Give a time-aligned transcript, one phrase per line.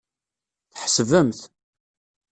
[0.73, 1.39] Tḥesbemt.